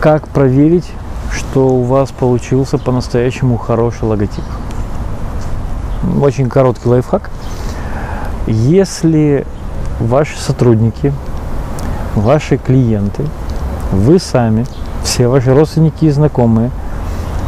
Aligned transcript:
как 0.00 0.28
проверить, 0.28 0.90
что 1.32 1.68
у 1.68 1.82
вас 1.82 2.10
получился 2.10 2.78
по-настоящему 2.78 3.56
хороший 3.56 4.04
логотип? 4.04 4.44
Очень 6.20 6.48
короткий 6.48 6.88
лайфхак. 6.88 7.30
Если 8.46 9.46
ваши 9.98 10.38
сотрудники, 10.38 11.12
ваши 12.14 12.58
клиенты, 12.58 13.24
вы 13.92 14.18
сами, 14.18 14.66
все 15.02 15.28
ваши 15.28 15.54
родственники 15.54 16.04
и 16.04 16.10
знакомые 16.10 16.70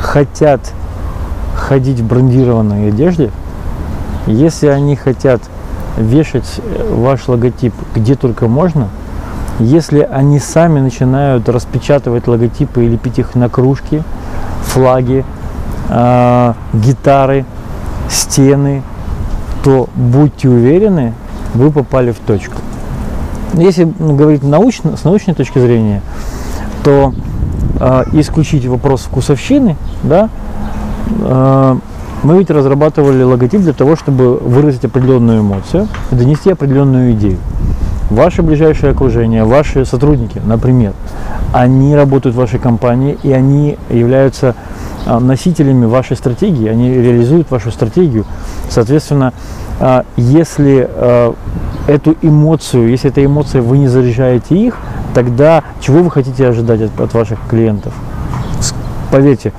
хотят 0.01 0.61
ходить 1.55 2.01
в 2.01 2.07
брендированной 2.07 2.89
одежде, 2.89 3.31
если 4.27 4.69
они 4.69 4.97
хотят 4.97 5.43
вешать 5.97 6.61
ваш 6.91 7.29
логотип 7.29 7.75
где 7.95 8.15
только 8.15 8.49
можно, 8.49 8.89
если 9.59 10.01
они 10.01 10.39
сами 10.39 10.81
начинают 10.81 11.49
распечатывать 11.49 12.29
логотипы 12.29 12.85
и 12.85 12.89
лепить 12.89 13.19
их 13.19 13.35
на 13.35 13.49
кружки, 13.49 14.03
флаги, 14.63 15.25
э, 15.89 16.55
гитары, 16.73 17.45
стены, 18.09 18.83
то 19.65 19.89
будьте 19.95 20.49
уверены, 20.49 21.13
вы 21.55 21.71
попали 21.71 22.13
в 22.13 22.19
точку. 22.19 22.57
Если 23.55 23.85
говорить 23.99 24.43
научно, 24.43 24.97
с 24.97 25.05
научной 25.05 25.35
точки 25.35 25.59
зрения, 25.59 26.03
то 26.85 27.13
э, 27.81 28.05
исключить 28.13 28.67
вопрос 28.67 29.03
вкусовщины, 29.03 29.77
да, 30.03 30.29
э, 31.21 31.77
мы 32.23 32.39
ведь 32.39 32.51
разрабатывали 32.51 33.23
логотип 33.23 33.61
для 33.61 33.73
того, 33.73 33.97
чтобы 33.97 34.37
выразить 34.37 34.85
определенную 34.85 35.41
эмоцию, 35.41 35.89
донести 36.11 36.51
определенную 36.51 37.13
идею. 37.13 37.39
Ваше 38.11 38.43
ближайшее 38.43 38.93
окружение, 38.93 39.45
ваши 39.45 39.85
сотрудники, 39.85 40.41
например, 40.45 40.95
они 41.53 41.95
работают 41.95 42.35
в 42.35 42.39
вашей 42.39 42.59
компании 42.59 43.19
и 43.23 43.33
они 43.33 43.77
являются 43.91 44.55
а, 45.05 45.21
носителями 45.21 45.85
вашей 45.85 46.17
стратегии, 46.17 46.69
они 46.69 46.91
реализуют 46.91 47.51
вашу 47.51 47.71
стратегию. 47.71 48.25
Соответственно, 48.71 49.35
а, 49.79 50.05
если 50.17 50.89
а, 50.91 51.35
эту 51.87 52.17
эмоцию, 52.23 52.89
если 52.89 53.11
эта 53.11 53.23
эмоция 53.23 53.61
вы 53.61 53.77
не 53.77 53.89
заряжаете 53.89 54.57
их, 54.57 54.79
тогда 55.15 55.63
чего 55.81 56.03
вы 56.03 56.11
хотите 56.11 56.47
ожидать 56.47 56.81
от, 56.81 56.99
от 56.99 57.13
ваших 57.13 57.39
клиентов? 57.49 57.93
Поверьте, 59.11 59.55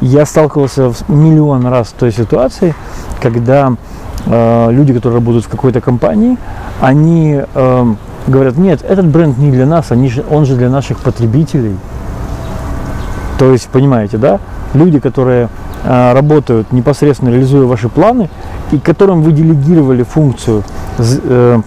я 0.00 0.24
сталкивался 0.24 0.92
миллион 1.08 1.66
раз 1.66 1.90
с 1.90 1.92
той 1.92 2.12
ситуацией, 2.12 2.72
когда 3.20 3.74
люди, 4.26 4.92
которые 4.92 5.18
работают 5.18 5.46
в 5.46 5.48
какой-то 5.48 5.80
компании, 5.80 6.36
они 6.80 7.40
говорят, 8.26 8.56
нет, 8.56 8.84
этот 8.86 9.06
бренд 9.06 9.38
не 9.38 9.50
для 9.50 9.66
нас, 9.66 9.90
они 9.90 10.08
же, 10.08 10.24
он 10.30 10.44
же 10.44 10.56
для 10.56 10.68
наших 10.68 10.98
потребителей. 10.98 11.76
То 13.38 13.50
есть, 13.50 13.68
понимаете, 13.68 14.18
да? 14.18 14.40
люди, 14.74 15.00
которые 15.00 15.48
э, 15.84 16.12
работают 16.12 16.72
непосредственно 16.72 17.30
реализуя 17.30 17.66
ваши 17.66 17.88
планы 17.88 18.28
и 18.72 18.78
которым 18.78 19.22
вы 19.22 19.32
делегировали 19.32 20.02
функцию 20.02 20.62
э, 20.98 21.60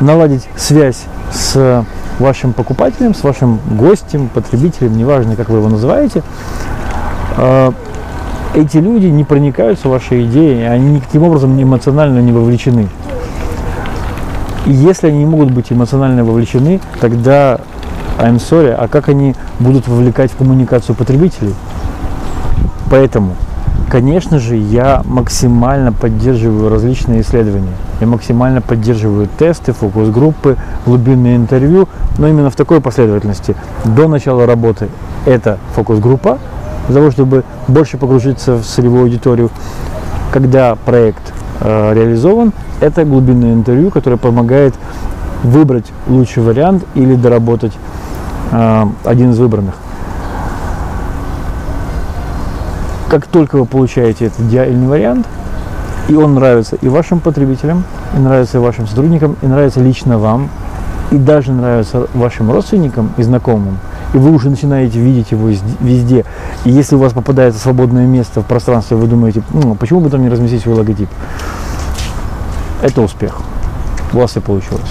наладить 0.00 0.48
связь 0.56 1.04
с 1.32 1.84
вашим 2.18 2.52
покупателем, 2.52 3.14
с 3.14 3.22
вашим 3.22 3.60
гостем, 3.70 4.28
потребителем, 4.28 4.96
неважно, 4.96 5.36
как 5.36 5.48
вы 5.48 5.58
его 5.58 5.68
называете, 5.68 6.22
э, 7.36 7.72
эти 8.54 8.78
люди 8.78 9.06
не 9.06 9.24
проникаются 9.24 9.88
в 9.88 9.92
ваши 9.92 10.24
идеи, 10.24 10.62
они 10.64 10.94
никаким 10.94 11.22
образом 11.22 11.60
эмоционально 11.60 12.20
не 12.20 12.32
вовлечены. 12.32 12.88
И 14.66 14.72
если 14.72 15.08
они 15.08 15.18
не 15.18 15.26
могут 15.26 15.50
быть 15.50 15.72
эмоционально 15.72 16.24
вовлечены, 16.24 16.80
тогда 17.00 17.60
I'm 18.18 18.36
sorry, 18.36 18.72
а 18.72 18.88
как 18.88 19.08
они 19.08 19.34
будут 19.58 19.88
вовлекать 19.88 20.30
в 20.32 20.36
коммуникацию 20.36 20.94
потребителей? 20.94 21.54
Поэтому, 22.90 23.34
конечно 23.88 24.38
же, 24.38 24.56
я 24.56 25.02
максимально 25.04 25.92
поддерживаю 25.92 26.68
различные 26.68 27.22
исследования. 27.22 27.72
Я 28.00 28.06
максимально 28.06 28.60
поддерживаю 28.60 29.28
тесты, 29.38 29.72
фокус-группы, 29.72 30.56
глубинные 30.84 31.36
интервью, 31.36 31.88
но 32.18 32.28
именно 32.28 32.50
в 32.50 32.56
такой 32.56 32.80
последовательности. 32.80 33.54
До 33.84 34.08
начала 34.08 34.44
работы 34.44 34.88
это 35.24 35.58
фокус-группа, 35.74 36.38
для 36.86 36.96
того, 36.96 37.10
чтобы 37.10 37.44
больше 37.68 37.98
погрузиться 37.98 38.56
в 38.56 38.64
целевую 38.64 39.04
аудиторию. 39.04 39.50
Когда 40.32 40.76
проект 40.76 41.32
э, 41.60 41.94
реализован, 41.94 42.52
это 42.80 43.04
глубинное 43.04 43.54
интервью, 43.54 43.90
которое 43.90 44.16
помогает 44.16 44.74
выбрать 45.42 45.86
лучший 46.08 46.42
вариант 46.42 46.84
или 46.94 47.14
доработать 47.14 47.72
э, 48.52 48.86
один 49.04 49.30
из 49.30 49.38
выбранных. 49.38 49.74
как 53.10 53.26
только 53.26 53.56
вы 53.56 53.66
получаете 53.66 54.26
этот 54.26 54.40
идеальный 54.40 54.86
вариант, 54.86 55.26
и 56.08 56.14
он 56.14 56.34
нравится 56.34 56.76
и 56.76 56.88
вашим 56.88 57.18
потребителям, 57.18 57.82
и 58.16 58.20
нравится 58.20 58.58
и 58.58 58.60
вашим 58.60 58.86
сотрудникам, 58.86 59.36
и 59.42 59.46
нравится 59.46 59.80
лично 59.80 60.16
вам, 60.16 60.48
и 61.10 61.16
даже 61.16 61.52
нравится 61.52 62.06
вашим 62.14 62.52
родственникам 62.52 63.12
и 63.16 63.22
знакомым, 63.24 63.78
и 64.12 64.16
вы 64.16 64.32
уже 64.32 64.50
начинаете 64.50 64.98
видеть 64.98 65.30
его 65.30 65.48
везде. 65.48 66.24
И 66.64 66.70
если 66.70 66.96
у 66.96 66.98
вас 66.98 67.12
попадается 67.12 67.60
свободное 67.60 68.06
место 68.06 68.42
в 68.42 68.46
пространстве, 68.46 68.96
вы 68.96 69.06
думаете, 69.06 69.42
ну, 69.52 69.74
почему 69.74 70.00
бы 70.00 70.10
там 70.10 70.22
не 70.22 70.28
разместить 70.28 70.62
свой 70.62 70.74
логотип? 70.74 71.08
Это 72.82 73.02
успех. 73.02 73.40
У 74.12 74.18
вас 74.18 74.30
все 74.30 74.40
получилось. 74.40 74.90